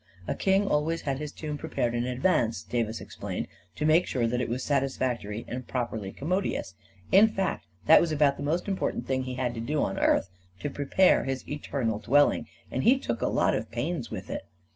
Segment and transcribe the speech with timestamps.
[0.27, 4.07] "A king always had his tomb prepared in ad vance, 9' Davis explained," to make
[4.07, 6.73] sure that it was satisfactory and properly commodious.
[7.11, 10.31] In fact, that was about the most important thing he had to do on earth—
[10.61, 14.43] to prepare his eternal dwelling— and he took a lot of pains with it.